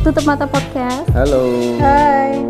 [0.00, 1.12] Tutup Mata Podcast.
[1.12, 1.44] Halo.
[1.76, 2.40] Hai.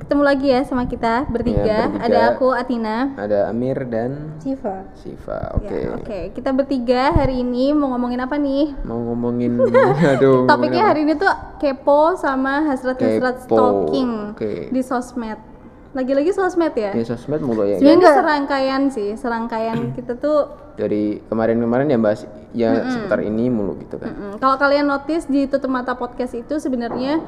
[0.00, 1.60] Ketemu lagi ya sama kita bertiga.
[1.60, 2.06] Ya, bertiga.
[2.08, 3.12] Ada aku Atina.
[3.20, 4.88] Ada Amir dan Siva.
[4.96, 5.60] Siva.
[5.60, 5.76] Oke.
[5.76, 8.72] Ya, Oke, kita bertiga hari ini mau ngomongin apa nih?
[8.88, 9.60] Mau ngomongin
[10.16, 10.48] aduh.
[10.48, 11.28] Topiknya hari ini tuh
[11.60, 14.72] kepo sama hasrat-hasrat stalking Oke.
[14.72, 15.55] di sosmed.
[15.96, 16.92] Lagi-lagi sosmed ya?
[16.92, 17.80] Ya sosmed mulu ya.
[17.80, 20.44] Sebenarnya ini serangkaian sih, serangkaian kita tuh
[20.76, 24.12] Dari kemarin-kemarin ya bahas ya seputar ini mulu gitu kan.
[24.12, 27.24] Mm, Kalau kalian notice di tutup mata podcast itu sebenarnya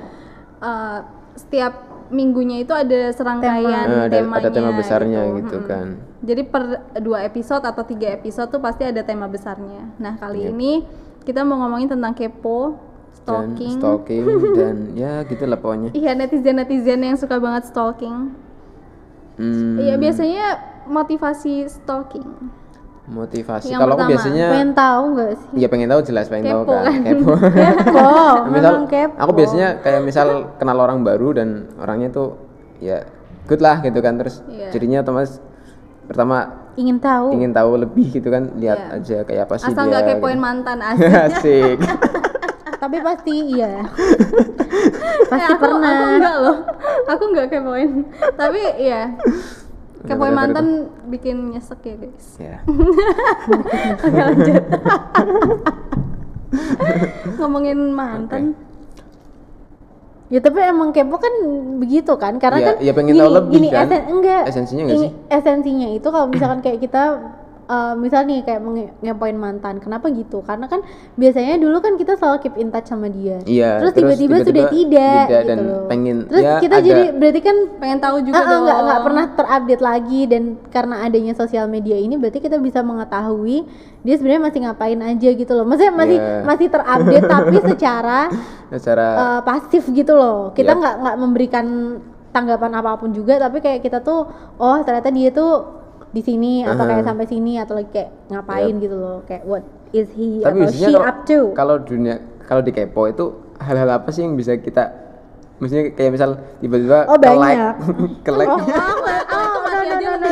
[0.61, 1.01] uh,
[1.33, 1.73] setiap
[2.09, 4.37] minggunya itu ada serangkaian Eh, ada, temanya.
[4.37, 5.37] ada tema besarnya gitu.
[5.39, 5.69] gitu Mm-mm.
[5.69, 5.87] kan.
[6.19, 6.62] Jadi per
[6.98, 9.97] dua episode atau tiga episode tuh pasti ada tema besarnya.
[9.97, 10.53] Nah kali Iya.
[10.53, 10.73] ini
[11.23, 12.77] kita mau ngomongin tentang kepo,
[13.25, 13.73] Dan stalking.
[13.77, 15.93] stalking dan ya gitu lah pokoknya.
[15.93, 18.33] Iya netizen netizen yang suka banget stalking.
[19.38, 20.47] Hmm, Iya biasanya
[20.84, 22.27] motivasi stalking.
[23.09, 23.73] motivasi.
[23.73, 26.84] Kalau aku biasanya pengen tahu nggak sih Iya pengen tahu jelas pengen tahu Kepo kan.
[26.84, 27.03] kan?
[27.08, 27.33] Kepo.
[28.05, 32.36] oh misal kepo aku biasanya kayak misal kenal orang baru dan orangnya tuh
[32.78, 33.08] ya
[33.47, 34.69] good lah gitu kan terus Iya.
[34.70, 35.41] jadinya otomatis
[36.05, 36.36] pertama
[36.75, 38.97] ingin tahu ingin tahu lebih gitu kan lihat Iya.
[38.97, 40.45] aja kayak apa sih Asal nggak kepoin gitu.
[40.45, 40.78] mantan
[41.25, 41.78] asik
[42.79, 43.84] tapi pasti iya Eh,
[45.29, 46.57] pasti aku, pernah Aku enggak loh.
[47.07, 47.91] Aku enggak kepoin.
[48.33, 49.01] Tapi iya.
[50.01, 50.67] Kepoin mantan
[51.05, 52.27] bikin nyesek ya, guys.
[52.39, 52.57] ya
[53.98, 54.62] Oke, lanjut.
[57.37, 58.43] Ngomongin mantan.
[60.29, 61.33] ya tapi emang kepo kan
[61.81, 63.85] begitu kan karena Iya, kan iya pengen gini, tahu lebih gini, kan?
[63.89, 65.11] esen- enggak Esensinya nggak ini sih?
[65.31, 67.03] esensinya itu kalau misalkan kayak kita
[67.69, 68.61] eh, misal nih kayak
[68.98, 70.80] ngepoin mantan kenapa gitu karena kan
[71.14, 74.72] biasanya dulu kan kita selalu keep in touch sama dia Iya, terus tiba-tiba sudah tidak,
[74.72, 78.41] tidak gitu dan loh pengen, terus ya kita ada- jadi berarti kan Pengen tahu juga
[78.42, 78.62] dong.
[78.64, 83.69] nggak nggak pernah terupdate lagi dan karena adanya sosial media ini berarti kita bisa mengetahui
[84.00, 85.64] dia sebenarnya masih ngapain aja gitu loh.
[85.64, 86.42] Maksudnya masih Iya.
[86.42, 88.20] masih terupdate tapi secara
[88.68, 90.51] secara uh, pasif gitu loh.
[90.52, 90.78] Kita Yap.
[90.78, 91.67] nggak nggak memberikan
[92.28, 95.77] tanggapan apa pun juga tapi kayak kita tuh oh ternyata dia tuh
[96.08, 96.91] di sini atau Aha.
[96.96, 99.19] kayak sampai sini atau lagi kayak ngapain gitu loh.
[99.29, 101.41] Kayak what is he tapi atau she kalau up to?
[101.52, 103.24] kalau dunia kalau di kepo itu
[103.57, 104.92] hal-hal apa sih yang bisa kita
[105.58, 106.30] maksudnya kayak misal
[106.61, 107.61] tiba-tiba Oh, ke like
[108.27, 110.29] ke like Oh, oh, mati aja lu.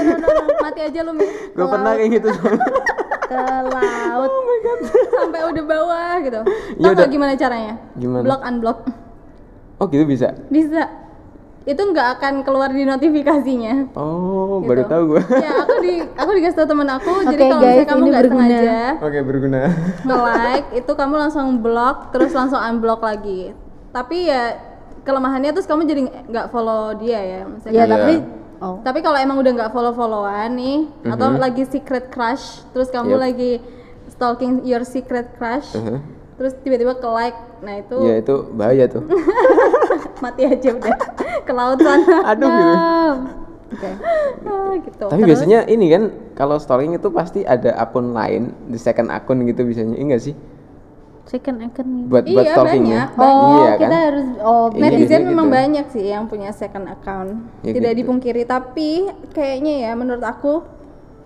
[0.61, 1.13] Mati aja lu,
[1.53, 2.29] gue pernah kayak gitu
[3.31, 4.31] ke laut.
[5.11, 6.41] Sampai udah bawah gitu.
[6.79, 7.75] Ya nggak gimana caranya?
[7.99, 8.23] Gimana?
[8.23, 8.79] Block unblock.
[9.77, 10.89] oh gitu bisa Bisa.
[11.67, 13.91] Itu nggak akan keluar di notifikasinya.
[13.93, 14.69] oh Gitu.
[14.69, 17.69] baru tahu gue ya aku di aku dikasih tau temen aku jadi Oke, kalau guys,
[17.69, 18.47] misalnya kamu ini nggak berguna.
[18.47, 19.61] sengaja oke berguna
[20.07, 23.53] nge-like itu kamu langsung block terus langsung unblock lagi
[23.91, 24.43] tapi ya
[25.03, 27.85] kelemahannya terus kamu jadi nggak follow dia ya Ya Iya.
[27.87, 28.13] tapi
[28.59, 33.13] oh tapi kalau emang udah nggak follow followan nih atau lagi secret crush terus kamu
[33.13, 33.21] Yep.
[33.21, 33.53] lagi
[34.09, 35.99] stalking your secret crush Uh-huh.
[36.37, 37.39] Terus tiba-tiba ke like.
[37.61, 39.03] Nah itu ya itu bahaya tuh.
[40.25, 40.97] Mati aja udah.
[41.43, 42.17] Ke laut sana.
[42.29, 42.75] Aduh gitu.
[43.67, 43.91] Oke.
[44.47, 45.07] Ah, gitu.
[45.11, 46.03] Tapi biasanya ini kan
[46.33, 49.97] kalau stalking itu pasti ada akun lain di second akun gitu biasanya.
[49.97, 50.35] Enggak sih?
[51.27, 53.01] Second account buat buat Iya, stalkingnya?
[53.11, 54.07] banyak, Oh, iya kita kan?
[54.07, 55.57] harus oh Iya, netizen biasanya memang gitu.
[55.59, 57.31] banyak sih yang punya second account.
[57.67, 58.01] Ya tidak gitu.
[58.07, 58.91] dipungkiri tapi
[59.35, 60.63] kayaknya ya menurut aku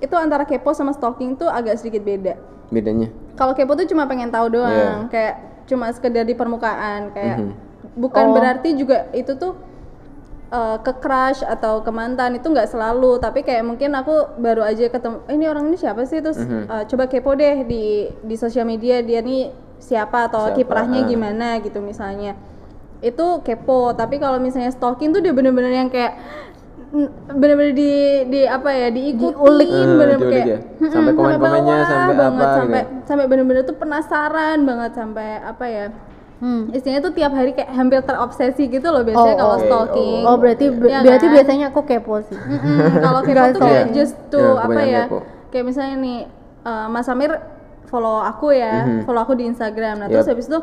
[0.01, 4.31] itu antara kepo sama stalking tuh agak sedikit beda bedanya kalau kepo tuh cuma pengen
[4.31, 5.11] tahu doang Iya.
[5.11, 5.35] kayak
[5.67, 7.53] cuma sekedar di permukaan kayak Mhm.
[7.97, 8.35] bukan Oh.
[8.35, 9.55] berarti juga itu tuh
[10.51, 14.87] eh, ke crush atau ke mantan itu nggak selalu tapi kayak mungkin aku baru aja
[14.87, 16.67] ketemu "Eh, ini orang ini siapa sih terus Mhm.
[16.67, 17.85] eh, coba kepo deh di
[18.21, 21.07] di sosial media dia nih siapa atau Siapa, kiprahnya ah.
[21.07, 22.35] gimana gitu misalnya
[23.01, 26.60] itu kepo tapi kalau misalnya stalking tuh dia bener-bener yang kayak mm,
[27.31, 27.93] bener-bener di
[28.27, 29.69] di apa ya diikutin Diulik.
[29.69, 30.59] Eh, bener-bener diulik kayak ya?
[30.91, 32.95] Sampai komen-komennya, bawah sampai banget, apa sampai gitu.
[33.07, 35.87] sampai bener-bener tuh penasaran banget sampai apa ya
[36.41, 36.63] hmm.
[36.71, 39.65] istilahnya tuh tiap hari kayak hampir terobsesi gitu loh biasanya Oh, kalau oke.
[39.65, 41.35] stalking Oh berarti Iya berarti kan?
[41.37, 42.35] biasanya aku kepo sih.
[42.35, 45.19] Mm-mm, kalau kepo tuh kayak just to Ya, apa ya kepo.
[45.49, 46.19] kayak misalnya nih
[46.61, 47.33] eh, Mas Amir
[47.87, 49.03] follow aku ya Mhm.
[49.03, 50.35] follow aku di Instagram nah terus Yap.
[50.35, 50.59] habis itu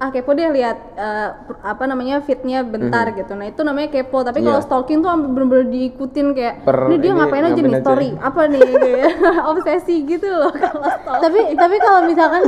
[0.00, 1.28] ah kepo deh lihat eh,
[1.62, 3.16] apa namanya fitnya bentar Mhm.
[3.16, 4.64] gitu nah itu namanya kepo tapi kalau Iya.
[4.64, 8.08] stalking tuh sampai bener-bener diikutin kayak Per ini dia ini, ngapain aja nih aja story
[8.08, 9.12] nih?" apa nih kayak
[9.52, 12.42] obsesi gitu loh kalau stalking tapi tapi kalau misalkan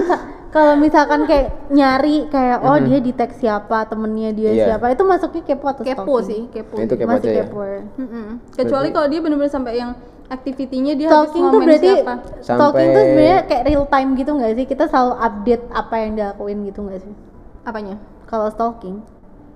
[0.49, 2.85] kalau misalkan kayak nyari kayak oh Mhm.
[2.87, 4.65] dia di tag siapa temennya dia Iya.
[4.67, 6.25] siapa itu masuknya kepo atau kepo stalking?
[6.25, 7.45] sih kepo Itu kepo masih aja ya?
[7.45, 7.81] kepo ya.
[7.97, 8.27] Mm-mm.
[8.51, 9.93] kecuali kalau dia bener-bener sampai yang
[10.27, 14.53] aktivitinya dia habis Stalking tuh berarti siapa stalking tuh sebenarnya kayak real time gitu nggak
[14.55, 14.65] sih?
[14.65, 17.15] Kita selalu update apa yang dilakuin gitu nggak sih?
[17.63, 17.97] Apanya?
[18.27, 19.03] Kalau stalking?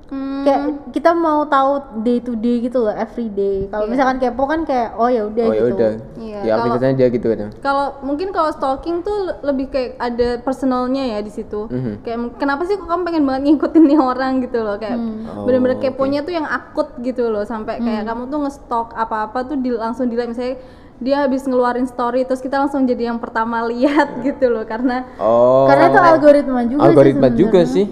[0.06, 3.66] Hmm, kayak kita mau tahu day to day gitu loh every day.
[3.66, 5.74] Kalau misalkan kepo kan kayak oh ya udah oh ya gitu.
[5.74, 5.92] udah.
[6.14, 10.38] Iya, ya aktivitasnya dia gitu kan kalau mungkin kalau stalking tuh le- lebih kayak ada
[10.38, 11.66] personalnya ya di situ.
[11.66, 12.06] Mhm.
[12.06, 14.78] Kayak kenapa sih kok kamu pengen banget ngikutin nih orang gitu loh?
[14.78, 19.38] Kayak Oh, bener-bener keponya tuh yang akut gitu loh sampai kayak kamu tuh nge-stalk apa-apa
[19.42, 20.62] tuh di, langsung dilihat misalnya
[20.96, 25.66] dia habis ngeluarin story terus kita langsung jadi yang pertama lihat gitu loh karena oh
[25.66, 27.86] karena itu algoritma juga algoritma sih juga sih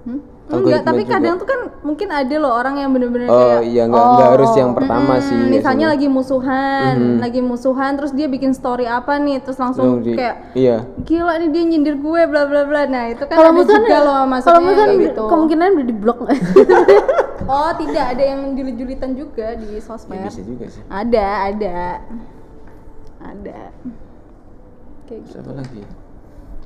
[0.00, 0.16] Hmm?
[0.50, 1.14] Enggak, tapi juga.
[1.14, 4.50] kadang tuh kan mungkin ada loh orang yang bener-bener oh kayak iya nggak nggak harus
[4.52, 7.16] yang pertama Hmm, sih misalnya lagi musuhan, Mhm.
[7.20, 11.54] lagi musuhan terus dia bikin story apa nih terus langsung di- kayak iya gila nih
[11.54, 12.82] dia nyindir gue bla bla bla.
[12.84, 15.22] Nah, itu kan kalau ada musuhan juga loh maksudnya kalau musuhan gitu.
[15.22, 16.18] kemungkinan udah di blok
[17.50, 20.22] Oh, tidak ada yang julit-julitan juga di ya sosmed.
[20.22, 21.78] bisa juga sih Ada, ada.
[23.20, 23.60] Ada.
[25.04, 25.32] Kayak gitu.
[25.34, 25.82] siapa lagi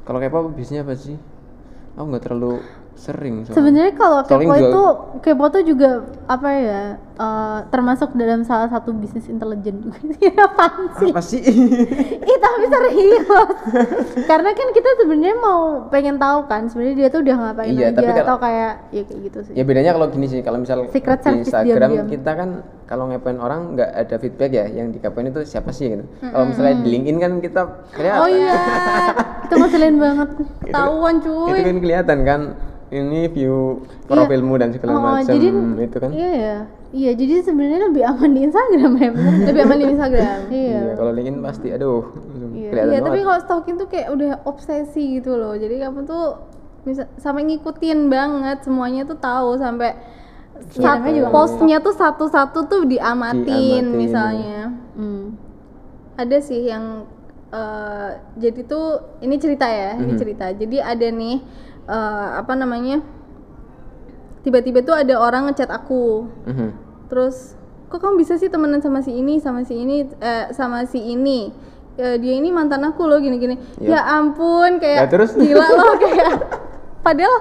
[0.04, 1.16] kalau kepo bisnisnya apa sih
[1.96, 2.60] aku nggak terlalu
[2.96, 3.42] sering.
[3.44, 4.82] Sebenarnya kalau kepo itu
[5.20, 5.90] kepo tuh juga
[6.24, 11.10] apa ya eh, termasuk dalam salah satu bisnis intelijen juga sih apaan sih?
[11.10, 11.42] apa sih
[12.30, 13.26] Ih tapi serius.
[14.30, 17.94] Karena kan kita sebenarnya mau pengen tahu kan sebenarnya dia tuh udah ngapain Iya, aja
[17.94, 19.52] tapi kalau- atau kayak ya kayak gitu sih.
[19.52, 22.08] ya bedanya kalau gini sih kalau misal Secret di Instagram diam-diam.
[22.08, 22.48] kita kan
[22.84, 26.74] kalau ngepoin orang nggak ada feedback ya yang dikepoin itu siapa sih gitu kalau misalnya
[26.78, 27.60] di LinkedIn kan kita
[27.90, 28.52] kelihatan Oh iya,
[29.42, 30.28] itu ngeselin banget.
[30.68, 31.48] Ketahuan cuy.
[31.50, 32.40] itu kan kelihatan kan
[32.88, 35.48] ini view profilmu dan segala Oh, macam jadi
[35.80, 36.56] itu kan Iya ya.
[36.94, 39.10] Iya, jadi sebenarnya lebih aman di Instagram ya.
[39.50, 40.38] Lebih aman di Instagram.
[40.46, 40.78] Iya.
[40.78, 42.06] Iya, kalau LinkedIn pasti aduh
[42.54, 42.68] Iya.
[42.70, 45.58] kelihatan Iya, tapi kalau stalking tuh kayak udah obsesi gitu loh.
[45.58, 46.38] Jadi kamu tuh
[46.84, 49.96] bisa sampai ngikutin banget semuanya tuh tahu sampai
[50.54, 53.84] Iya, satu namanya juga postnya tuh satu-satu tuh diamatin, Diamatin.
[53.92, 54.60] misalnya.
[54.94, 55.34] Hmm.
[56.14, 57.06] Ada sih yang
[57.50, 58.86] eh, jadi tuh
[59.20, 60.18] ini cerita ya, ini Mhm.
[60.18, 60.46] cerita.
[60.50, 61.38] Jadi ada nih
[61.84, 62.98] eh, apa namanya?
[64.40, 66.28] Tiba-tiba tuh ada orang ngechat aku.
[66.44, 66.68] Mhm.
[67.08, 70.98] Terus kok kamu bisa sih temenan sama si ini sama si ini eh, sama si
[71.00, 71.52] ini
[71.94, 74.02] Ya, dia ini mantan aku loh gini-gini Iya.
[74.02, 75.30] ya ampun kayak Ya, terus?
[75.32, 76.42] gila loh kayak
[77.00, 77.38] padahal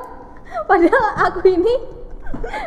[0.64, 1.74] padahal aku ini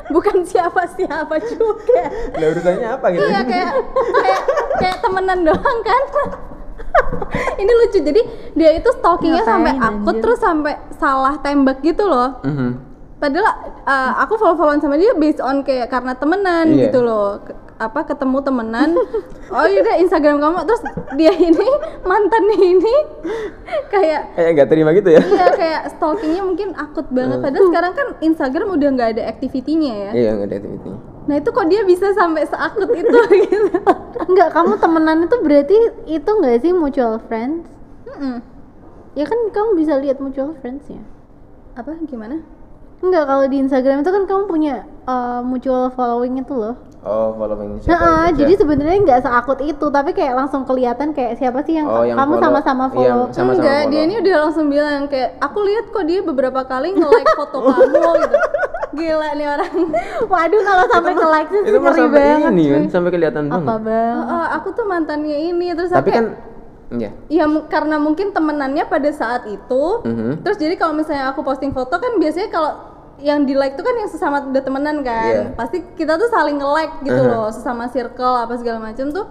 [0.08, 2.02] bukan siapa-siapa juga
[2.32, 3.25] Lah urusannya apa gitu?
[3.25, 3.73] iya kayak
[4.14, 4.43] kayak
[4.76, 6.02] kayak temenan doang kan
[7.56, 8.20] ini lucu jadi
[8.52, 10.23] dia itu stalkingnya sampai akut anjir?
[10.23, 12.70] terus sampai salah tembak gitu loh Mhm.
[13.16, 13.48] Padahal
[13.82, 16.88] uh, aku follow-followan sama dia based on kayak karena temenan Iya.
[16.88, 17.40] gitu loh.
[17.40, 18.96] Ke- apa ketemu temenan.
[19.50, 20.80] oh yaudah Instagram kamu terus
[21.12, 21.68] dia ini
[22.02, 22.94] mantannya ini
[23.86, 25.20] kayak Kayak nggak terima gitu ya?
[25.20, 27.40] iya kayak stalkingnya mungkin akut banget.
[27.40, 30.10] Padahal sekarang kan Instagram udah nggak ada activity-nya ya.
[30.14, 30.90] Iya nggak ada activity.
[31.26, 33.76] Nah itu kok dia bisa sampai seakut itu gitu.
[34.24, 35.76] Enggak, kamu temenan itu berarti
[36.06, 37.68] itu enggak sih mutual friends?
[38.06, 38.40] Mm-mm.
[39.12, 41.04] Ya kan kamu bisa lihat mutual friends-nya.
[41.74, 42.40] Apa gimana?
[42.98, 46.75] Enggak, kalau di Instagram itu kan kamu punya uh, mutual following itu loh.
[47.00, 47.93] Oh following siapa?
[47.94, 48.34] Nah, aja.
[48.34, 52.16] jadi sebenarnya nggak seakut itu, tapi kayak langsung kelihatan kayak siapa sih yang, Oh, yang
[52.16, 53.26] kamu follow- sama-sama iya, follow.
[53.31, 53.90] Sama-sama Enggak, follow.
[53.93, 57.94] dia ini udah langsung bilang kayak aku lihat kok dia beberapa kali nge-like foto kamu
[58.22, 58.37] gitu.
[58.96, 59.72] Gila nih orang.
[60.26, 62.50] Waduh, kalau sampai ke like sih itu ngeri sampai banget.
[62.50, 63.81] ini kan sampai kelihatan Apa banget.
[63.84, 64.16] bang?
[64.16, 66.55] Oh, oh, aku tuh mantannya ini terus Tapi sampai-
[66.86, 67.10] kan ya.
[67.26, 69.84] Ya karena mungkin temenannya pada saat itu.
[70.06, 70.42] Mhm.
[70.46, 72.72] Terus jadi kalau misalnya aku posting foto kan biasanya kalau
[73.16, 75.24] yang di like tuh kan yang sesama udah temenan kan.
[75.26, 75.56] Iya.
[75.56, 77.30] Pasti kita tuh saling nge-like gitu Mhm.
[77.32, 79.26] loh, sesama circle apa segala macam tuh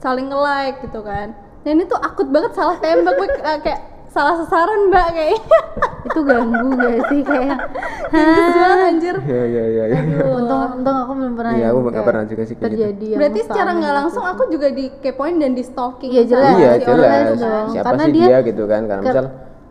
[0.00, 1.34] saling nge-like gitu kan.
[1.64, 3.80] Dan ini tuh akut banget salah tembak gue eh, kayak
[4.14, 5.42] salah sasaran mbak kayaknya.
[6.06, 7.58] itu ganggu gak sih kayak?
[8.08, 9.14] Banget anjir.
[9.18, 9.84] Iya iya iya.
[9.90, 10.00] iya.
[10.22, 11.52] untung untung aku belum pernah.
[11.52, 12.70] Iya, aku nggak kayak pernah juga sih kayak gitu.
[12.70, 13.04] terjadi.
[13.04, 14.00] yang Berarti secara nggak gitu.
[14.00, 16.10] langsung aku juga dikepoin dan di stalking.
[16.10, 16.54] Iya, jelas.
[16.54, 17.66] Iya si orang jelas.
[17.68, 18.82] Siapa Karena sih dia- dia, gitu kan?
[18.86, 19.24] Karena misal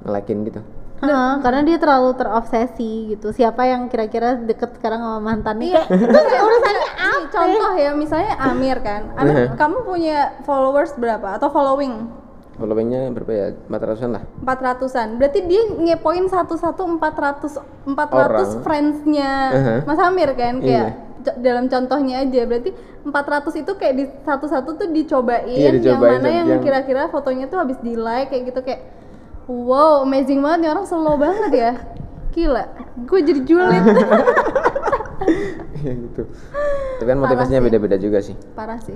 [0.04, 0.62] ngelakin gitu.
[1.04, 3.28] Heeh, karena dia terlalu terobsesi gitu.
[3.30, 5.76] Siapa yang kira-kira deket sekarang sama mantannya?
[5.76, 7.28] Iya, Kayak, itu kayak urusannya apa?
[7.30, 9.02] Contoh ya, misalnya Amir kan.
[9.14, 9.56] Amir, Mhm.
[9.56, 12.23] kamu punya followers berapa atau following?
[12.54, 13.48] Followingnya berapa ya?
[13.66, 14.24] 400-an lah.
[14.40, 15.18] 400-an.
[15.18, 18.62] Berarti dia ngepoin satu-satu 400 400 Orang.
[18.62, 19.78] friends-nya Mhm.
[19.84, 21.24] Mas Amir kan kayak Iya.
[21.24, 22.42] co- dalam contohnya aja.
[22.44, 22.70] Berarti
[23.02, 27.10] 400 itu kayak di satu-satu tuh dicobain, Iya, yang dicobain mana sama yang yang- kira-kira
[27.10, 28.82] fotonya tuh habis di like kayak gitu kayak
[29.44, 31.72] wow, amazing banget nih orang slow banget ya.
[32.32, 32.64] Gila,
[33.00, 33.84] gue jadi julid.
[35.76, 36.22] Iya gitu.
[36.94, 38.36] Tapi kan motivasinya beda-beda juga sih.
[38.54, 38.96] parah sih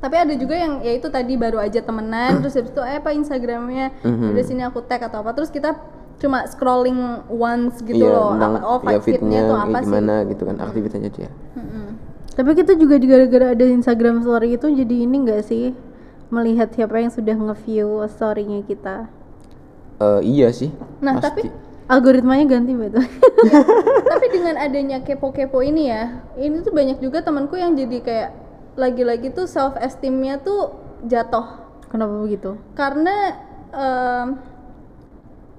[0.00, 3.12] tapi ada juga yang ya itu tadi baru aja temenan terus habis itu eh apa
[3.12, 4.32] instagramnya Mhm.
[4.32, 5.76] udah sini aku tag atau apa terus kita
[6.20, 10.14] cuma scrolling once gitu iya, loh tentang oh ya feednya fitnya tuh apa sih gimana
[10.28, 11.30] gitu kan aktivitasnya dia.
[11.56, 11.86] Mm-mm.
[12.30, 15.72] Tapi kita juga gara-gara ada Instagram story itu jadi ini enggak sih
[16.28, 19.08] melihat siapa yang sudah nge-view story-nya kita.
[20.00, 20.68] Eh iya sih.
[21.00, 21.24] nah pasti.
[21.24, 21.42] tapi
[21.90, 23.02] algoritmanya ganti betul
[24.12, 28.30] tapi dengan adanya kepo-kepo ini ya ini tuh banyak juga temanku yang jadi kayak
[28.80, 30.72] lagi-lagi tuh self esteemnya tuh
[31.04, 31.60] jatuh.
[31.86, 32.56] Kenapa begitu?
[32.72, 33.36] Karena
[33.68, 34.26] em,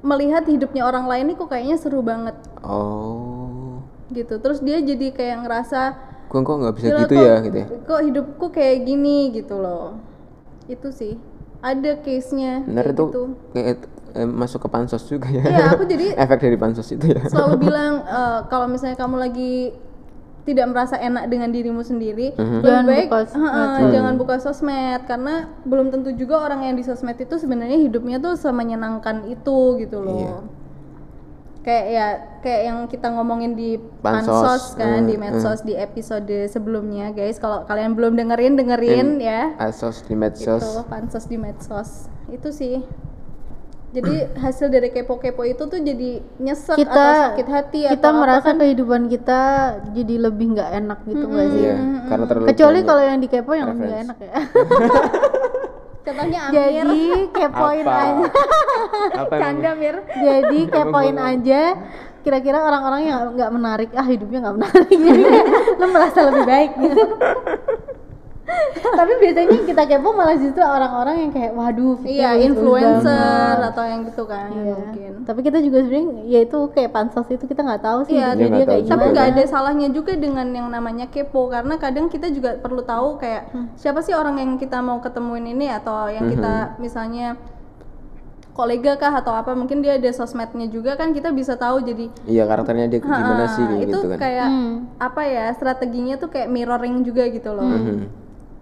[0.02, 2.34] melihat hidupnya orang lain ini kok kayaknya seru banget.
[2.66, 3.86] Oh.
[4.10, 4.42] Gitu.
[4.42, 5.82] Terus dia jadi kayak ngerasa
[6.26, 7.36] kok kok nggak bisa "Gila, gitu kok- ya?
[7.44, 7.68] gitu ya?
[7.84, 10.00] kok hidupku kayak gini gitu loh.
[10.66, 11.20] Itu sih.
[11.62, 13.24] Ada case nya benar kayak itu gitu.
[13.54, 13.78] kayak
[14.12, 15.44] eh, masuk ke pansos juga ya.
[15.46, 17.22] Iya, aku jadi efek dari pansos itu ya.
[17.30, 19.76] selalu bilang eh, kalau misalnya kamu lagi
[20.42, 23.92] tidak merasa enak dengan dirimu sendiri, lebih Jangan baik buka eh, eh, medsos.
[23.94, 25.36] jangan buka sosmed karena
[25.70, 30.18] belum tentu juga orang yang di sosmed itu sebenarnya hidupnya tuh semenyenangkan itu gitu loh.
[30.18, 30.38] Iya.
[31.62, 32.08] Kayak ya
[32.42, 37.38] kayak yang kita ngomongin di Pansos, pansos, kan eh, di medsos di episode sebelumnya guys.
[37.38, 39.54] Kalau kalian belum dengerin dengerin ya.
[39.62, 42.10] Asos di medsos Itu pansos di medsos.
[42.34, 42.82] Itu sih.
[43.92, 48.22] Jadi hasil dari kepo-kepo itu tuh jadi nyesek kita atau sakit hati kita atau apa
[48.24, 48.64] merasa kan.
[48.64, 49.40] kehidupan kita
[49.92, 51.76] jadi lebih nggak enak gitu nggak sih iya
[52.08, 54.34] karena terlalu kecuali kalau yang dikepo yang lebih nggak enak ya
[56.02, 56.56] Contohnya Amir.
[56.56, 58.26] jadi kepoin apa aja
[59.22, 59.36] apa?
[59.38, 59.96] Canda Mir.
[60.18, 61.62] jadi kepoin aja
[62.22, 65.24] kira-kira orang-orang yang nggak menarik ah hidupnya nggak menarik jadi
[65.78, 67.06] lo merasa lebih baik gitu
[68.92, 74.02] tapi biasanya kita kepo malah justru orang-orang yang kayak waduh Iya, Vicky influencer atau yang
[74.04, 74.76] gitu kan Iya.
[74.76, 75.12] mungkin.
[75.22, 78.48] tapi kita juga sebenarnya ya itu kayak pansos itu kita nggak tahu sih Iya, dia
[78.50, 82.58] dia kayak Tapi nggak ada salahnya juga dengan yang namanya kepo karena kadang kita juga
[82.58, 83.44] perlu tahu kayak
[83.76, 87.38] siapa sih orang yang kita mau ketemuin ini atau yang kita misalnya
[88.52, 92.44] kolega kah atau apa mungkin dia ada sosmednya juga kan kita bisa tahu jadi iya
[92.44, 94.74] karakternya dia gimana sih ah, kayak itu gitu kan kayak Hmm.
[95.00, 98.21] apa ya strateginya tuh kayak mirroring juga gitu loh Mhm.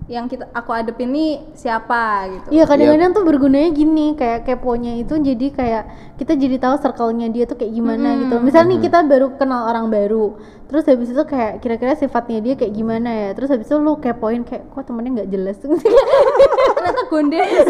[0.10, 5.14] Yang kita aku adepin ini siapa gitu Iya kadang-kadang tuh bergunanya gini kayak keponya itu
[5.22, 5.84] jadi kayak
[6.18, 8.42] kita jadi tahu circle-nya dia tuh kayak gimana gitu.
[8.44, 10.36] Misal nih kita baru kenal orang baru,
[10.68, 13.30] terus habis itu kayak kira-kira sifatnya dia kayak gimana ya.
[13.38, 15.78] Terus habis itu lu kepoin kayak kok temennya nggak jelas tuh.
[16.76, 17.68] ternyata gondes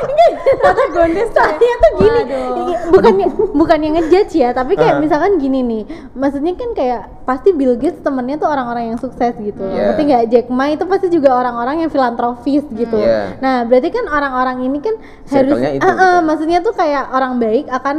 [0.00, 2.20] ternyata gondes Soalnya tuh gini,
[2.70, 7.78] iya, bukannya bukannya ngejudge ya, tapi kayak misalkan gini nih, maksudnya kan kayak pasti Bill
[7.78, 9.62] Gates temennya tuh orang-orang yang sukses gitu.
[9.62, 9.70] loh.
[9.70, 9.94] Iya.
[9.94, 10.22] Ngerti nggak?
[10.30, 12.98] Jack Ma itu pasti juga orang-orang yang filantropis gitu.
[12.98, 13.38] Iya.
[13.38, 14.94] Nah, berarti kan orang-orang ini kan
[15.30, 16.26] harus itu Ah, ah, gitu.
[16.26, 17.96] maksudnya tuh kayak orang baik akan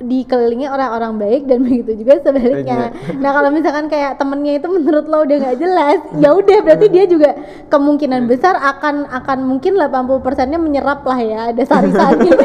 [0.00, 2.90] dikelilingi orang-orang baik dan begitu juga sebaliknya.
[3.20, 7.04] nah, kalau misalkan kayak temennya itu menurut lo udah nggak jelas, ya udah berarti dia
[7.04, 7.36] juga
[7.68, 12.28] kemungkinan besar akan akan mungkin 80 persennya menyerap lah ya, ada sari-sari.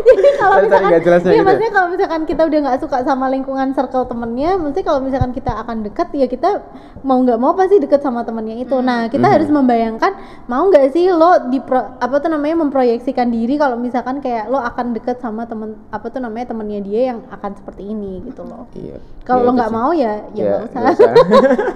[0.00, 1.42] Jadi kalau misalkan, iya gitu ya?
[1.44, 5.52] maksudnya kalau misalkan kita udah nggak suka sama lingkungan circle temennya, mesti kalau misalkan kita
[5.52, 6.62] akan dekat ya kita
[7.02, 8.76] mau nggak mau pasti deket sama temennya itu.
[8.80, 9.34] Nah, kita Hmm.
[9.36, 10.12] harus membayangkan
[10.46, 14.92] mau nggak sih lo di apa tuh namanya memproyeksikan diri kalau misalkan kayak lo akan
[14.92, 18.64] deket sama temen apa tuh namanya temennya dia yang akan seperti ini gitu loh.
[18.72, 20.80] iya Kalau Iya, lo nggak mau ya ya Iya, nggak usah.
[20.80, 21.12] nggak usah.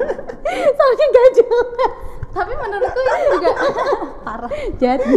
[0.79, 1.93] Soalnya nggak jelas.
[2.35, 3.51] Tapi menurutku ini juga
[4.27, 4.53] parah.
[4.77, 5.15] Jadi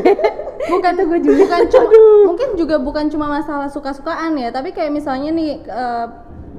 [0.70, 1.90] bukan bukan cuma
[2.30, 6.06] mungkin juga bukan cuma masalah suka-sukaan ya tapi kayak misalnya nih eh,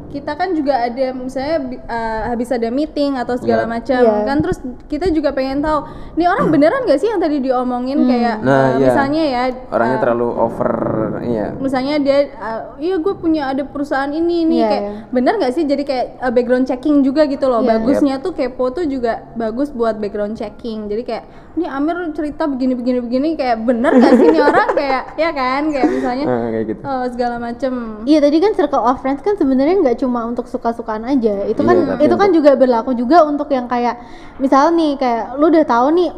[0.08, 3.70] kita kan juga ada misalnya eh, habis ada meeting atau segala Iya.
[3.70, 4.24] macam Iya.
[4.24, 4.36] kan?
[4.40, 5.84] Terus kita juga pengen tahu
[6.14, 8.86] nih orang beneran gak sih yang tadi diomongin kayak Nah, eh, iya.
[8.86, 10.72] misalnya ya orangnya eh, terlalu over
[11.20, 11.46] iya.
[11.54, 14.92] misalnya dia eh, iya gue punya ada perusahaan ini nih Iya, kayak iya.
[15.08, 15.64] bener nggak sih?
[15.64, 17.60] Jadi kayak eh, background checking juga gitu loh.
[17.60, 17.68] Iya.
[17.76, 20.86] bagusnya tuh kepo tuh juga bagus buat background checking.
[20.86, 21.24] Jadi kayak
[21.54, 24.70] ini Amir cerita begini begini begini kayak bener gak sih ini orang?
[24.78, 25.62] Kayak ya kan?
[25.68, 26.80] Kayak misalnya Ah, kayak gitu.
[26.80, 27.72] oh, segala macem.
[28.02, 31.44] Iya tadi kan circle of friends kan sebenarnya nggak cuma untuk suka-sukaan aja.
[31.44, 33.98] Itu kan Iya, tapi itu kan juga berlaku juga untuk yang kayak
[34.36, 36.10] misal nih kayak lu udah tahu nih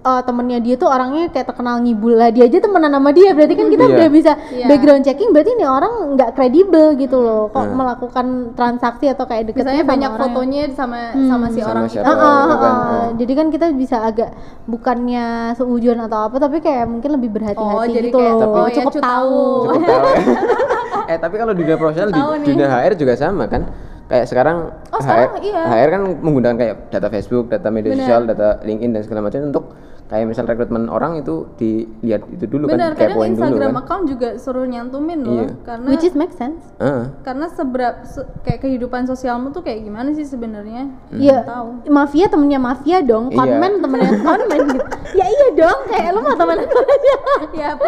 [0.00, 3.54] eh, temennya dia tuh orangnya kayak terkenal ngibul lah dia aja temenan sama dia berarti
[3.54, 3.92] kan kita Iya.
[3.92, 4.66] udah bisa Iya.
[4.66, 7.74] background checking berarti ini orang nggak kredibel gitu loh kok Hmm.
[7.74, 11.70] melakukan transaksi atau kayak deketnya misalnya sama banyak orang yang- fotonya sama sama si Sama
[11.74, 12.06] orang siapa.
[12.06, 12.62] itu kan, ah, ah.
[12.62, 13.06] ah.
[13.12, 14.30] Jadi kan kita bisa agak
[14.64, 18.48] bukannya seujuan atau apa tapi kayak mungkin lebih berhati-hati Oh, jadi gitu kayak, loh.
[18.54, 19.10] oh, ya, cukup cu tahu.
[19.10, 19.62] tahu.
[19.66, 20.38] cukup tahu ya.
[21.08, 22.46] eh tapi kalau di dunia profesional di nih.
[22.46, 23.64] dunia HR juga sama kan
[24.06, 24.56] kayak sekarang
[24.88, 25.62] Oh, sekarang HR, iya.
[25.66, 28.04] HR kan menggunakan kayak data Facebook, data media Bener.
[28.04, 29.64] sosial, data LinkedIn dan segala macam untuk
[30.08, 33.82] kayak misal rekrutmen orang itu dilihat itu dulu kan, kadang kepoin dulu Instagram kan.
[33.82, 35.48] account juga suruh nyantumin loh Iya.
[35.62, 36.64] karena Which is make sense.
[36.76, 42.24] Ah, karena seberap se- kayak kehidupan sosialmu tuh kayak gimana sih sebenarnya Iya, tahu mafia
[42.26, 43.36] temennya mafia dong, Iya.
[43.36, 44.84] konmen temennya konmen gitu.
[45.12, 47.14] Ya iya dong, kayak lu mau temen aja.
[47.58, 47.84] ya apa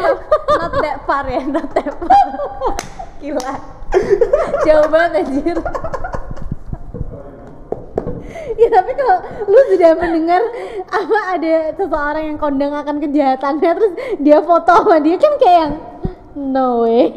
[0.53, 2.25] not that far ya not that far
[3.19, 3.53] gila
[4.63, 5.57] jauh banget anjir
[8.61, 10.43] ya tapi kalau lu sudah mendengar
[10.93, 15.73] apa ada seseorang yang kondang akan kejahatannya terus dia foto sama dia kan kayak yang
[16.37, 17.11] no way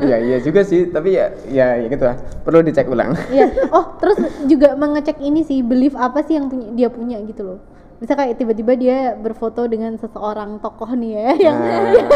[0.00, 2.16] Iya iya juga sih, tapi ya ya ya gitu lah.
[2.42, 3.12] Perlu dicek ulang.
[3.28, 3.68] Iya.
[3.68, 7.58] Oh, terus juga mengecek ini sih, belief apa sih yang punya, dia punya gitu loh.
[7.96, 12.12] Bisa kayak tiba-tiba dia berfoto dengan seseorang tokoh nih ya, yang Nah, yang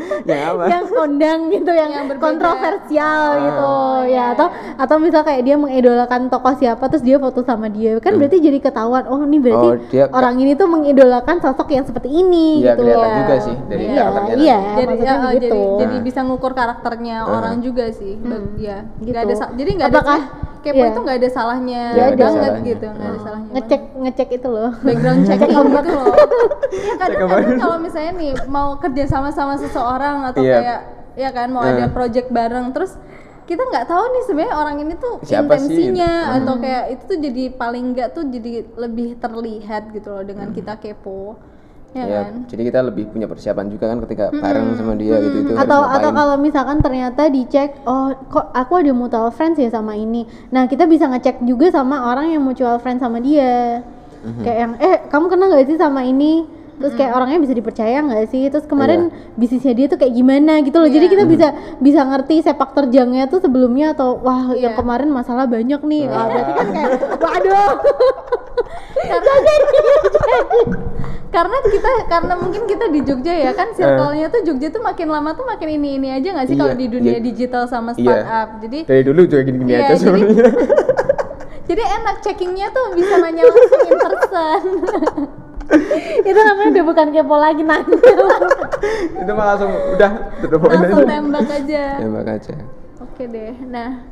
[0.50, 0.64] apa?
[0.66, 2.24] yang kondang gitu, yang, Yang berbeda.
[2.24, 3.40] kontroversial Ah.
[3.40, 3.72] gitu
[4.08, 4.24] ya.
[4.32, 8.38] Atau atau misal kayak dia mengidolakan tokoh siapa, terus dia foto sama dia, kan berarti
[8.38, 9.04] jadi ketahuan.
[9.06, 9.76] Oh, ini berarti Hmm.
[9.76, 12.82] Oh, dia orang ini tuh mengidolakan sosok yang seperti ini Iya gitu.
[12.82, 13.18] kelihatan Iya.
[13.20, 14.36] juga sih dari Iya, karakternya.
[14.36, 14.58] iya.
[14.70, 15.40] jadi maksudnya ya, begitu.
[15.40, 16.02] jadi jadi Nah.
[16.02, 17.34] bisa ngukur karakternya Ah.
[17.34, 19.16] orang juga sih Ba- ya gitu.
[19.16, 20.88] ada jadi nggak ada Apakah- kepo iya.
[20.88, 22.66] itu nggak ada salahnya ada banget salahnya.
[22.66, 24.70] gitu nggak ada salahnya Ngecek ngecek itu loh.
[24.78, 26.14] background checking gitu loh
[26.70, 30.56] ya kadang kadang kalau misalnya nih mau kerja sama sama seseorang atau Iya.
[30.56, 30.80] kayak
[31.16, 31.74] ya kan mau Eh.
[31.74, 32.94] ada project bareng terus
[33.42, 35.66] kita nggak tahu nih sebenarnya orang ini tuh Siapa sih?
[35.66, 36.36] intensinya Hmm.
[36.38, 40.76] atau kayak itu tuh jadi paling nggak tuh jadi lebih terlihat gitu loh dengan kita
[40.76, 41.34] kepo
[41.90, 42.46] ya Ya, kan?
[42.46, 45.80] jadi kita lebih punya persiapan juga kan ketika bareng sama dia gitu itu harus atau
[45.82, 50.22] atau kalau misalkan ternyata dicek oh kok aku ada mutual friends ya sama ini?
[50.48, 53.82] Nah kita bisa ngecek juga sama orang yang mutual friends sama dia.
[54.20, 54.42] Mhm.
[54.44, 56.44] kayak yang eh kamu kenal nggak sih sama ini?
[56.76, 58.48] Terus kayak orangnya bisa dipercaya nggak sih?
[58.48, 60.86] Terus kemarin bisnisnya dia tuh kayak gimana gitu loh.
[60.86, 61.12] Jadi Iya.
[61.12, 64.78] kita bisa bisa ngerti sepak terjangnya tuh sebelumnya atau wah yang Iya.
[64.78, 66.04] kemarin masalah banyak nih.
[66.06, 66.90] Wah berarti kan kayak
[67.24, 67.72] waduh
[69.02, 69.32] karena
[71.30, 75.30] karena kita karena mungkin kita di Jogja ya kan circle-nya tuh Jogja tuh makin lama
[75.32, 77.22] tuh makin ini ini aja nggak sih Iya, kalau di dunia iya.
[77.22, 78.02] digital sama Iya.
[78.02, 80.50] startup jadi dari dulu juga gini-gini Iya, aja jadi- sebenarnya.
[81.70, 84.60] jadi enak checkingnya tuh bisa nanya langsung in person
[86.28, 87.94] itu namanya udah bukan kepo lagi nanti
[89.14, 90.10] itu mah langsung udah
[90.42, 91.06] langsung aja.
[91.06, 92.54] tembak aja Tembak aja.
[92.98, 94.02] oke deh nah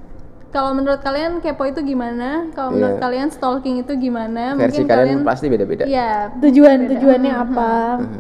[0.49, 2.49] kalau menurut kalian kepo itu gimana?
[2.57, 3.03] Kalau menurut Iya.
[3.05, 4.57] kalian stalking itu gimana?
[4.57, 5.85] Versi kalian pasti beda-beda.
[5.85, 7.73] Iya, tujuan tujuannya apa?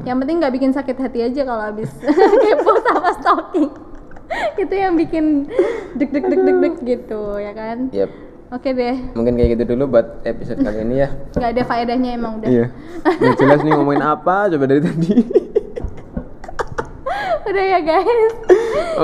[0.04, 1.88] Yang penting nggak bikin sakit hati aja kalau habis
[2.44, 3.70] kepo sama stalking.
[4.60, 5.48] Itu yang bikin
[5.96, 7.88] deg deg deg deg deg gitu ya kan?
[7.90, 8.12] Yap.
[8.48, 8.96] oke deh.
[9.12, 11.08] Mungkin kayak gitu dulu buat episode kali ini ya.
[11.32, 12.48] nggak ada faedahnya emang udah.
[12.48, 12.64] Iya.
[13.08, 14.48] Nggak jelas nih ngomongin apa?
[14.48, 15.12] Coba dari tadi.
[17.48, 18.34] udah ya guys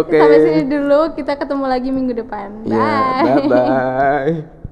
[0.00, 0.18] Oke.
[0.18, 2.90] sampai sini dulu kita ketemu lagi minggu depan Iya,
[3.22, 4.63] bye bye bye.